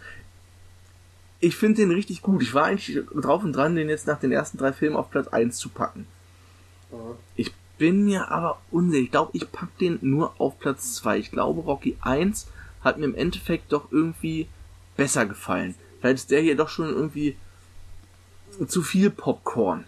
[1.40, 2.42] ich finde den richtig gut.
[2.42, 5.28] Ich war eigentlich drauf und dran, den jetzt nach den ersten drei Filmen auf Platz
[5.28, 6.08] 1 zu packen.
[6.92, 6.96] äh.
[7.36, 9.04] Ich bin mir aber unsicher.
[9.04, 11.20] Ich glaube, ich pack den nur auf Platz 2.
[11.20, 12.48] Ich glaube, Rocky 1
[12.84, 14.48] hat mir im Endeffekt doch irgendwie
[14.96, 15.76] besser gefallen.
[16.00, 17.36] Vielleicht ist der hier doch schon irgendwie
[18.68, 19.84] zu viel Popcorn.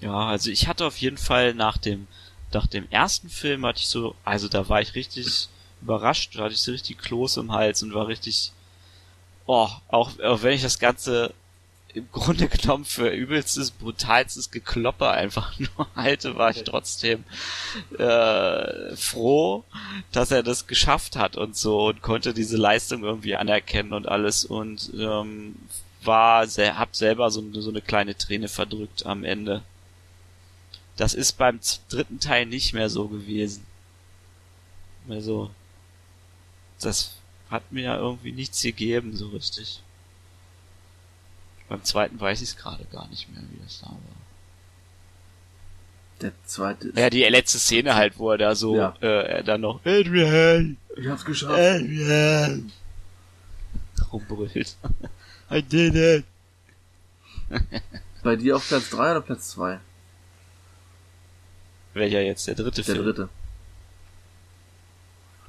[0.00, 2.06] Ja, also ich hatte auf jeden Fall nach dem,
[2.56, 5.48] nach dem ersten Film hatte ich so, also da war ich richtig
[5.82, 8.52] überrascht, da hatte ich so richtig Kloß im Hals und war richtig,
[9.44, 11.34] oh, auch, auch wenn ich das Ganze
[11.92, 17.24] im Grunde genommen für übelstes, brutalstes Gekloppe einfach nur halte, war ich trotzdem
[17.98, 19.62] äh, froh,
[20.12, 24.46] dass er das geschafft hat und so und konnte diese Leistung irgendwie anerkennen und alles
[24.46, 25.56] und ähm,
[26.02, 29.62] war sehr, hab selber so, so eine kleine Träne verdrückt am Ende.
[30.96, 33.64] Das ist beim dritten Teil nicht mehr so gewesen.
[35.08, 35.50] Also,
[36.80, 37.16] das
[37.50, 39.82] hat mir ja irgendwie nichts gegeben, so richtig.
[41.68, 43.98] Beim zweiten weiß ich es gerade gar nicht mehr, wie das da war.
[46.22, 46.98] Der zweite ist.
[46.98, 48.94] Ja, die letzte Szene halt, wo er da so, Ja.
[49.02, 49.06] äh,
[49.36, 51.52] er dann noch, Adrian, ich hab's geschafft.
[51.58, 52.72] Adrian,
[54.12, 54.76] rumbrüllt.
[55.50, 56.24] I did it.
[58.22, 59.78] Bei dir auf Platz 3 oder Platz 2?
[61.96, 62.46] Welcher jetzt?
[62.46, 63.06] Der dritte Der Film?
[63.06, 63.28] dritte.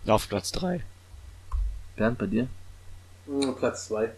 [0.06, 0.82] Auf Platz drei.
[1.98, 2.48] Bernd, bei dir?
[3.26, 4.12] Hm, Platz zwei.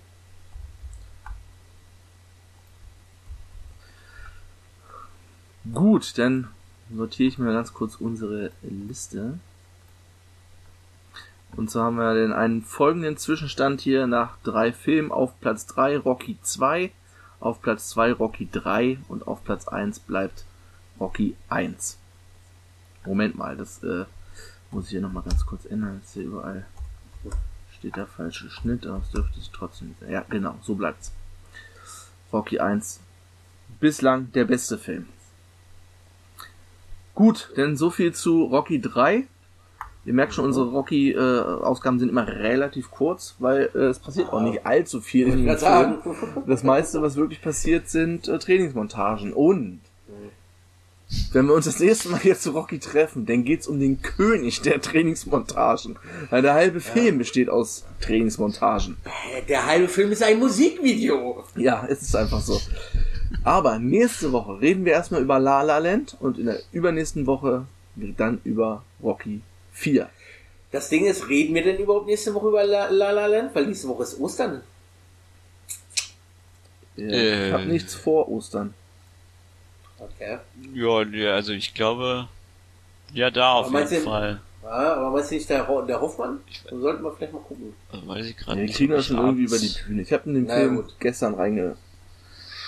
[5.73, 6.49] Gut, dann
[6.89, 9.39] notiere ich mir ganz kurz unsere Liste.
[11.55, 15.97] Und zwar haben wir den einen folgenden Zwischenstand hier nach drei Filmen auf Platz 3
[15.97, 16.91] Rocky 2,
[17.39, 20.45] auf Platz 2 Rocky 3 und auf Platz 1 bleibt
[20.99, 21.98] Rocky 1.
[23.05, 24.05] Moment mal, das äh,
[24.71, 25.99] muss ich hier nochmal ganz kurz ändern.
[26.01, 26.65] Jetzt hier überall
[27.77, 29.95] steht der falsche Schnitt, aber es dürfte es trotzdem.
[30.09, 31.11] Ja, genau, so bleibt's.
[32.31, 32.99] Rocky 1.
[33.79, 35.07] Bislang der beste Film.
[37.15, 39.27] Gut, denn so viel zu Rocky 3.
[40.05, 44.65] Ihr merkt schon, unsere Rocky-Ausgaben sind immer relativ kurz, weil äh, es passiert auch nicht
[44.65, 46.15] allzu viel in Ich dem kann Film.
[46.33, 46.43] sagen.
[46.47, 49.33] Das meiste, was wirklich passiert, sind äh, Trainingsmontagen.
[49.33, 49.81] Und
[51.31, 54.61] wenn wir uns das nächste Mal hier zu Rocky treffen, dann geht's um den König
[54.61, 55.97] der Trainingsmontagen.
[56.29, 58.97] Weil der halbe Film besteht aus Trainingsmontagen.
[59.47, 61.43] Der halbe Film ist ein Musikvideo.
[61.55, 62.61] Ja, es ist einfach so.
[63.43, 67.65] Aber nächste Woche reden wir erstmal über La La Land und in der übernächsten Woche
[67.95, 69.41] dann über Rocky
[69.73, 70.09] 4.
[70.71, 73.55] Das Ding ist, reden wir denn überhaupt nächste Woche über La La, La Land?
[73.55, 74.61] Weil nächste Woche ist Ostern.
[76.95, 77.51] Ich Äh.
[77.51, 78.73] habe nichts vor Ostern.
[79.99, 80.37] Okay.
[80.73, 82.27] Ja, nee, also ich glaube,
[83.13, 84.41] ja, da auf jeden Fall.
[84.63, 86.41] Ja, aber meinst du nicht der, Ho- der Hoffmann?
[86.69, 87.73] Dann sollten wir vielleicht mal gucken.
[87.91, 88.75] Also weiß ich gerade wir nicht.
[88.75, 90.01] kriegen das ich schon irgendwie über die Bühne.
[90.01, 90.95] Ich habe in den Na Film gut.
[90.99, 91.75] gestern reinge...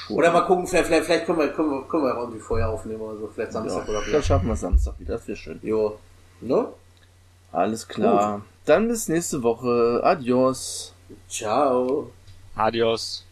[0.10, 3.00] Oder mal gucken, vielleicht, vielleicht, vielleicht können, wir, können, wir, können wir irgendwie vorher aufnehmen
[3.02, 3.30] oder so.
[3.34, 4.22] Vielleicht Samstag ja, oder Dann so.
[4.22, 5.60] schaffen wir Samstag wieder, das wäre schön.
[5.64, 6.00] Jo.
[6.42, 6.68] Ne?
[7.54, 8.42] Alles klar.
[8.66, 10.02] Dann bis nächste Woche.
[10.04, 10.94] Adios.
[11.30, 12.12] Ciao.
[12.56, 13.26] Adios.